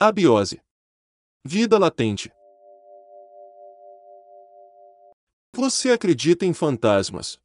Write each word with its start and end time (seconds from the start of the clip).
Abiose. 0.00 0.60
Vida 1.44 1.76
latente. 1.76 2.30
Você 5.56 5.90
acredita 5.90 6.46
em 6.46 6.52
fantasmas? 6.52 7.36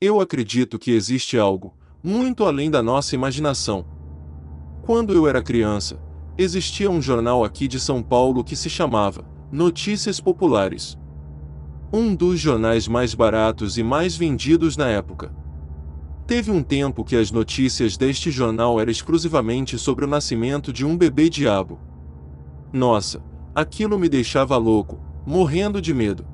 Eu 0.00 0.20
acredito 0.20 0.78
que 0.78 0.92
existe 0.92 1.36
algo, 1.36 1.76
muito 2.00 2.44
além 2.44 2.70
da 2.70 2.84
nossa 2.84 3.16
imaginação. 3.16 3.84
Quando 4.84 5.12
eu 5.12 5.26
era 5.26 5.42
criança, 5.42 6.00
existia 6.38 6.88
um 6.88 7.02
jornal 7.02 7.42
aqui 7.42 7.66
de 7.66 7.80
São 7.80 8.00
Paulo 8.00 8.44
que 8.44 8.54
se 8.54 8.70
chamava 8.70 9.28
Notícias 9.50 10.20
Populares. 10.20 10.96
Um 11.92 12.14
dos 12.14 12.38
jornais 12.38 12.86
mais 12.86 13.12
baratos 13.12 13.76
e 13.76 13.82
mais 13.82 14.16
vendidos 14.16 14.76
na 14.76 14.88
época. 14.88 15.34
Teve 16.26 16.50
um 16.50 16.60
tempo 16.60 17.04
que 17.04 17.14
as 17.14 17.30
notícias 17.30 17.96
deste 17.96 18.32
jornal 18.32 18.80
eram 18.80 18.90
exclusivamente 18.90 19.78
sobre 19.78 20.04
o 20.04 20.08
nascimento 20.08 20.72
de 20.72 20.84
um 20.84 20.96
bebê 20.96 21.28
diabo. 21.28 21.78
Nossa, 22.72 23.22
aquilo 23.54 23.96
me 23.96 24.08
deixava 24.08 24.56
louco, 24.56 25.00
morrendo 25.24 25.80
de 25.80 25.94
medo. 25.94 26.26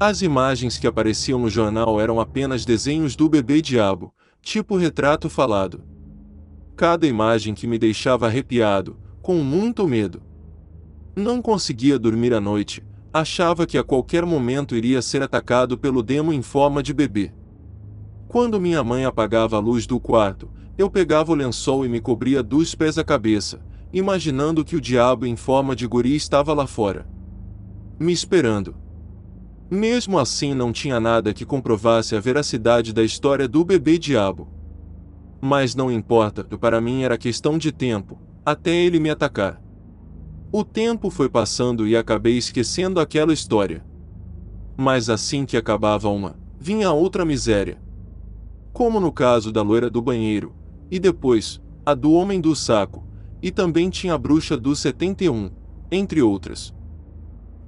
As 0.00 0.22
imagens 0.22 0.78
que 0.78 0.86
apareciam 0.86 1.38
no 1.38 1.50
jornal 1.50 2.00
eram 2.00 2.18
apenas 2.18 2.64
desenhos 2.64 3.14
do 3.14 3.28
bebê 3.28 3.60
diabo, 3.60 4.10
tipo 4.40 4.74
retrato 4.74 5.28
falado. 5.28 5.84
Cada 6.74 7.06
imagem 7.06 7.52
que 7.54 7.66
me 7.66 7.78
deixava 7.78 8.26
arrepiado, 8.26 8.96
com 9.20 9.34
muito 9.34 9.86
medo. 9.86 10.22
Não 11.14 11.42
conseguia 11.42 11.98
dormir 11.98 12.32
à 12.32 12.40
noite, 12.40 12.82
achava 13.12 13.66
que 13.66 13.76
a 13.76 13.84
qualquer 13.84 14.24
momento 14.24 14.74
iria 14.74 15.02
ser 15.02 15.22
atacado 15.22 15.76
pelo 15.76 16.02
demo 16.02 16.32
em 16.32 16.40
forma 16.40 16.82
de 16.82 16.94
bebê. 16.94 17.30
Quando 18.34 18.60
minha 18.60 18.82
mãe 18.82 19.04
apagava 19.04 19.54
a 19.54 19.60
luz 19.60 19.86
do 19.86 20.00
quarto, 20.00 20.50
eu 20.76 20.90
pegava 20.90 21.30
o 21.30 21.36
lençol 21.36 21.86
e 21.86 21.88
me 21.88 22.00
cobria 22.00 22.42
dos 22.42 22.74
pés 22.74 22.98
à 22.98 23.04
cabeça, 23.04 23.64
imaginando 23.92 24.64
que 24.64 24.74
o 24.74 24.80
diabo 24.80 25.24
em 25.24 25.36
forma 25.36 25.76
de 25.76 25.86
guri 25.86 26.16
estava 26.16 26.52
lá 26.52 26.66
fora. 26.66 27.06
Me 27.96 28.12
esperando. 28.12 28.74
Mesmo 29.70 30.18
assim, 30.18 30.52
não 30.52 30.72
tinha 30.72 30.98
nada 30.98 31.32
que 31.32 31.44
comprovasse 31.44 32.16
a 32.16 32.20
veracidade 32.20 32.92
da 32.92 33.04
história 33.04 33.46
do 33.46 33.64
bebê 33.64 33.98
diabo. 33.98 34.48
Mas 35.40 35.76
não 35.76 35.88
importa, 35.88 36.42
para 36.42 36.80
mim 36.80 37.04
era 37.04 37.16
questão 37.16 37.56
de 37.56 37.70
tempo, 37.70 38.18
até 38.44 38.74
ele 38.74 38.98
me 38.98 39.10
atacar. 39.10 39.62
O 40.50 40.64
tempo 40.64 41.08
foi 41.08 41.28
passando 41.28 41.86
e 41.86 41.96
acabei 41.96 42.36
esquecendo 42.36 42.98
aquela 42.98 43.32
história. 43.32 43.86
Mas 44.76 45.08
assim 45.08 45.46
que 45.46 45.56
acabava 45.56 46.08
uma, 46.08 46.34
vinha 46.58 46.90
outra 46.90 47.24
miséria. 47.24 47.83
Como 48.74 48.98
no 48.98 49.12
caso 49.12 49.52
da 49.52 49.62
loira 49.62 49.88
do 49.88 50.02
banheiro, 50.02 50.52
e 50.90 50.98
depois, 50.98 51.62
a 51.86 51.94
do 51.94 52.10
homem 52.12 52.40
do 52.40 52.56
saco, 52.56 53.06
e 53.40 53.52
também 53.52 53.88
tinha 53.88 54.14
a 54.14 54.18
bruxa 54.18 54.56
do 54.56 54.74
71, 54.74 55.48
entre 55.92 56.20
outras. 56.20 56.74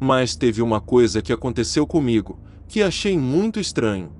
Mas 0.00 0.34
teve 0.34 0.60
uma 0.60 0.80
coisa 0.80 1.22
que 1.22 1.32
aconteceu 1.32 1.86
comigo, 1.86 2.40
que 2.66 2.82
achei 2.82 3.16
muito 3.16 3.60
estranho. 3.60 4.10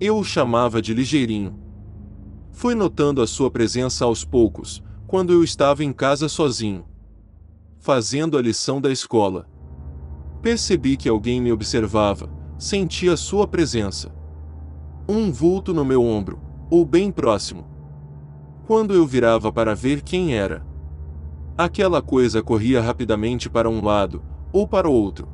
Eu 0.00 0.16
o 0.16 0.24
chamava 0.24 0.80
de 0.80 0.94
ligeirinho. 0.94 1.60
Fui 2.50 2.74
notando 2.74 3.20
a 3.20 3.26
sua 3.26 3.50
presença 3.50 4.06
aos 4.06 4.24
poucos, 4.24 4.82
quando 5.06 5.34
eu 5.34 5.44
estava 5.44 5.84
em 5.84 5.92
casa 5.92 6.30
sozinho, 6.30 6.86
fazendo 7.78 8.38
a 8.38 8.42
lição 8.42 8.80
da 8.80 8.90
escola. 8.90 9.46
Percebi 10.40 10.96
que 10.96 11.10
alguém 11.10 11.42
me 11.42 11.52
observava, 11.52 12.30
senti 12.58 13.06
a 13.06 13.18
sua 13.18 13.46
presença. 13.46 14.18
Um 15.10 15.32
vulto 15.32 15.74
no 15.74 15.84
meu 15.84 16.04
ombro, 16.04 16.38
ou 16.70 16.84
bem 16.86 17.10
próximo 17.10 17.66
quando 18.64 18.94
eu 18.94 19.04
virava 19.04 19.50
para 19.50 19.74
ver 19.74 20.00
quem 20.00 20.36
era. 20.36 20.64
Aquela 21.58 22.00
coisa 22.00 22.40
corria 22.40 22.80
rapidamente 22.80 23.50
para 23.50 23.68
um 23.68 23.84
lado, 23.84 24.22
ou 24.52 24.68
para 24.68 24.88
o 24.88 24.92
outro. 24.92 25.28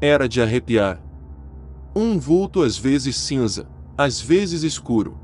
Era 0.00 0.28
de 0.28 0.40
arrepiar. 0.40 1.02
Um 1.96 2.20
vulto 2.20 2.62
às 2.62 2.78
vezes 2.78 3.16
cinza, 3.16 3.68
às 3.98 4.20
vezes 4.20 4.62
escuro. 4.62 5.18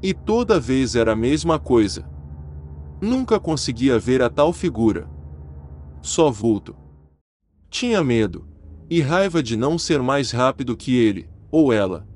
E 0.00 0.14
toda 0.14 0.60
vez 0.60 0.94
era 0.94 1.14
a 1.14 1.16
mesma 1.16 1.58
coisa. 1.58 2.08
Nunca 3.00 3.40
conseguia 3.40 3.98
ver 3.98 4.22
a 4.22 4.30
tal 4.30 4.52
figura. 4.52 5.10
Só 6.00 6.30
vulto. 6.30 6.76
Tinha 7.68 8.04
medo, 8.04 8.46
e 8.88 9.00
raiva 9.00 9.42
de 9.42 9.56
não 9.56 9.76
ser 9.76 10.00
mais 10.00 10.30
rápido 10.30 10.76
que 10.76 10.94
ele, 10.96 11.28
ou 11.50 11.72
ela. 11.72 12.06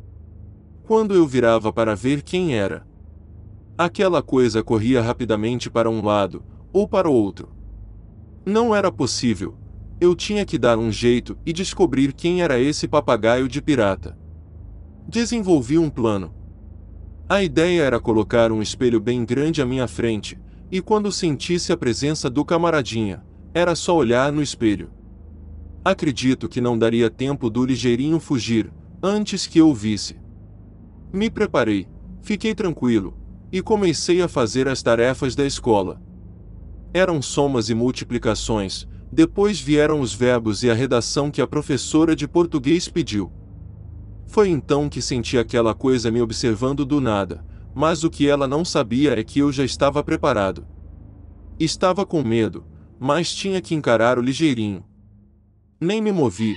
Quando 0.84 1.14
eu 1.14 1.26
virava 1.26 1.72
para 1.72 1.94
ver 1.94 2.22
quem 2.22 2.54
era, 2.54 2.86
Aquela 3.76 4.22
coisa 4.22 4.62
corria 4.62 5.00
rapidamente 5.00 5.70
para 5.70 5.88
um 5.88 6.04
lado, 6.04 6.44
ou 6.72 6.86
para 6.86 7.08
o 7.08 7.12
outro. 7.12 7.48
Não 8.44 8.74
era 8.74 8.92
possível. 8.92 9.56
Eu 9.98 10.14
tinha 10.14 10.44
que 10.44 10.58
dar 10.58 10.76
um 10.78 10.92
jeito 10.92 11.38
e 11.44 11.52
descobrir 11.52 12.12
quem 12.12 12.42
era 12.42 12.60
esse 12.60 12.86
papagaio 12.86 13.48
de 13.48 13.62
pirata. 13.62 14.16
Desenvolvi 15.08 15.78
um 15.78 15.88
plano. 15.88 16.34
A 17.28 17.42
ideia 17.42 17.82
era 17.82 17.98
colocar 17.98 18.52
um 18.52 18.60
espelho 18.60 19.00
bem 19.00 19.24
grande 19.24 19.62
à 19.62 19.66
minha 19.66 19.88
frente, 19.88 20.38
e 20.70 20.80
quando 20.80 21.10
sentisse 21.10 21.72
a 21.72 21.76
presença 21.76 22.28
do 22.28 22.44
camaradinha, 22.44 23.24
era 23.54 23.74
só 23.74 23.96
olhar 23.96 24.30
no 24.30 24.42
espelho. 24.42 24.90
Acredito 25.84 26.48
que 26.48 26.60
não 26.60 26.78
daria 26.78 27.08
tempo 27.08 27.48
do 27.48 27.64
ligeirinho 27.64 28.20
fugir, 28.20 28.72
antes 29.02 29.46
que 29.46 29.58
eu 29.58 29.72
visse. 29.72 30.21
Me 31.12 31.28
preparei, 31.28 31.86
fiquei 32.22 32.54
tranquilo, 32.54 33.14
e 33.52 33.60
comecei 33.60 34.22
a 34.22 34.28
fazer 34.28 34.66
as 34.66 34.82
tarefas 34.82 35.34
da 35.34 35.44
escola. 35.44 36.00
Eram 36.94 37.20
somas 37.20 37.68
e 37.68 37.74
multiplicações, 37.74 38.88
depois 39.12 39.60
vieram 39.60 40.00
os 40.00 40.14
verbos 40.14 40.62
e 40.62 40.70
a 40.70 40.74
redação 40.74 41.30
que 41.30 41.42
a 41.42 41.46
professora 41.46 42.16
de 42.16 42.26
português 42.26 42.88
pediu. 42.88 43.30
Foi 44.26 44.48
então 44.48 44.88
que 44.88 45.02
senti 45.02 45.36
aquela 45.36 45.74
coisa 45.74 46.10
me 46.10 46.22
observando 46.22 46.86
do 46.86 46.98
nada, 46.98 47.44
mas 47.74 48.04
o 48.04 48.10
que 48.10 48.26
ela 48.26 48.48
não 48.48 48.64
sabia 48.64 49.18
é 49.18 49.22
que 49.22 49.40
eu 49.40 49.52
já 49.52 49.64
estava 49.64 50.02
preparado. 50.02 50.66
Estava 51.60 52.06
com 52.06 52.22
medo, 52.22 52.64
mas 52.98 53.34
tinha 53.34 53.60
que 53.60 53.74
encarar 53.74 54.18
o 54.18 54.22
ligeirinho. 54.22 54.82
Nem 55.78 56.00
me 56.00 56.10
movi, 56.10 56.54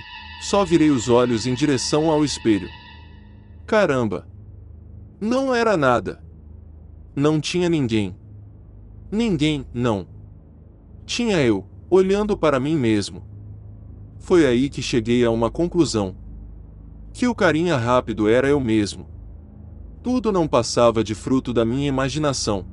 só 0.48 0.64
virei 0.64 0.90
os 0.90 1.10
olhos 1.10 1.46
em 1.46 1.54
direção 1.54 2.10
ao 2.10 2.24
espelho. 2.24 2.68
Caramba! 3.66 4.26
Não 5.20 5.54
era 5.54 5.78
nada. 5.78 6.22
Não 7.14 7.40
tinha 7.40 7.70
ninguém. 7.70 8.14
Ninguém, 9.10 9.64
não. 9.72 10.06
Tinha 11.06 11.40
eu, 11.40 11.64
olhando 11.88 12.36
para 12.36 12.60
mim 12.60 12.76
mesmo. 12.76 13.24
Foi 14.18 14.44
aí 14.44 14.68
que 14.68 14.82
cheguei 14.82 15.24
a 15.24 15.30
uma 15.30 15.50
conclusão. 15.50 16.14
Que 17.14 17.26
o 17.26 17.34
carinha 17.34 17.78
rápido 17.78 18.28
era 18.28 18.46
eu 18.46 18.60
mesmo. 18.60 19.08
Tudo 20.02 20.30
não 20.30 20.46
passava 20.46 21.02
de 21.02 21.14
fruto 21.14 21.50
da 21.50 21.64
minha 21.64 21.88
imaginação. 21.88 22.66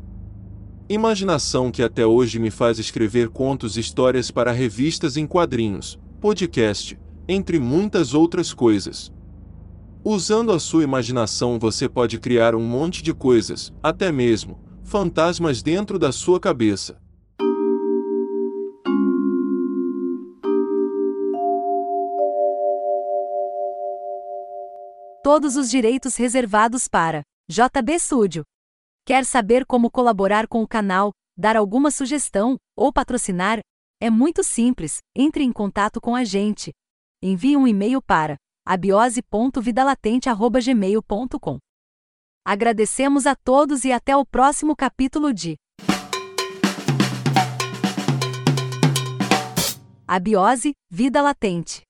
Imaginação 0.90 1.72
que 1.72 1.82
até 1.82 2.06
hoje 2.06 2.40
me 2.40 2.52
faz 2.52 2.78
escrever 2.78 3.30
contos 3.30 3.78
e 3.78 3.80
histórias 3.80 4.30
para 4.30 4.52
revistas 4.52 5.16
em 5.16 5.26
quadrinhos, 5.26 5.98
podcast, 6.20 7.00
entre 7.26 7.58
muitas 7.58 8.14
outras 8.14 8.54
coisas. 8.54 9.14
Usando 10.06 10.52
a 10.52 10.60
sua 10.60 10.84
imaginação, 10.84 11.58
você 11.58 11.88
pode 11.88 12.20
criar 12.20 12.56
um 12.56 12.60
monte 12.62 13.02
de 13.02 13.14
coisas, 13.14 13.72
até 13.82 14.12
mesmo 14.12 14.60
fantasmas 14.84 15.64
dentro 15.64 15.98
da 15.98 16.12
sua 16.12 16.42
cabeça. 16.42 17.02
Todos 25.24 25.56
os 25.56 25.70
direitos 25.70 26.18
reservados 26.18 26.90
para 26.90 27.24
JB 27.50 27.98
Studio. 27.98 28.44
Quer 29.06 29.24
saber 29.24 29.66
como 29.66 29.90
colaborar 29.90 30.50
com 30.50 30.62
o 30.62 30.68
canal, 30.68 31.14
dar 31.38 31.56
alguma 31.56 31.90
sugestão 31.90 32.58
ou 32.76 32.92
patrocinar? 32.92 33.62
É 34.02 34.10
muito 34.10 34.44
simples. 34.44 34.98
Entre 35.16 35.46
em 35.46 35.52
contato 35.54 36.02
com 36.02 36.14
a 36.14 36.26
gente. 36.26 36.74
Envie 37.22 37.56
um 37.56 37.66
e-mail 37.66 38.02
para 38.02 38.36
abiose.vidalatente.gmail.com. 38.66 41.60
Agradecemos 42.46 43.26
a 43.26 43.36
todos 43.36 43.86
e 43.86 43.92
até 43.92 44.18
o 44.18 44.26
próximo 44.26 44.76
capítulo 44.76 45.34
de 45.34 45.56
Abiose, 50.06 50.74
Vida 50.92 51.22
Latente. 51.22 51.84